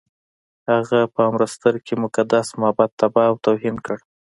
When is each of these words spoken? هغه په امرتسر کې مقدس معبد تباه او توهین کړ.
هغه 0.71 0.99
په 1.13 1.19
امرتسر 1.29 1.75
کې 1.85 1.93
مقدس 2.03 2.47
معبد 2.61 2.89
تباه 2.99 3.27
او 3.29 3.35
توهین 3.45 3.75
کړ. 3.85 3.97